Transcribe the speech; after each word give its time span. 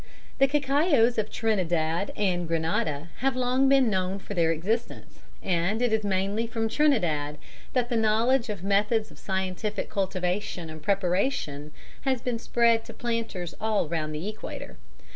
The 0.39 0.47
cacaos 0.47 1.19
of 1.19 1.29
Trinidad 1.29 2.11
and 2.15 2.47
Grenada 2.47 3.09
have 3.17 3.35
long 3.35 3.69
been 3.69 3.87
known 3.87 4.17
for 4.17 4.33
their 4.33 4.51
excellence, 4.51 5.19
and 5.43 5.79
it 5.79 5.93
is 5.93 6.03
mainly 6.03 6.47
from 6.47 6.67
Trinidad 6.67 7.37
that 7.73 7.89
the 7.89 7.95
knowledge 7.95 8.49
of 8.49 8.63
methods 8.63 9.11
of 9.11 9.19
scientific 9.19 9.91
cultivation 9.91 10.71
and 10.71 10.81
preparation 10.81 11.71
has 12.01 12.19
been 12.19 12.39
spread 12.39 12.83
to 12.85 12.95
planters 12.95 13.53
all 13.61 13.87
round 13.87 14.15
the 14.15 14.27
equator. 14.27 14.77